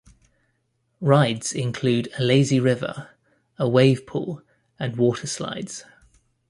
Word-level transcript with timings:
Rides 0.99 1.53
include 1.53 2.09
a 2.17 2.23
lazy 2.23 2.59
river, 2.59 3.11
a 3.59 3.69
wave 3.69 4.07
pool, 4.07 4.41
and 4.79 4.95
water 4.97 5.27
slides. 5.27 5.85